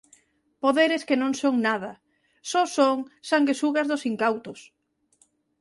Poderes 0.63 1.01
que 1.07 1.19
non 1.21 1.31
son 1.41 1.55
nada, 1.67 1.91
só 2.51 2.61
son 2.77 2.97
sanguesugas 3.29 3.89
dos 3.91 4.03
incautos. 4.11 4.59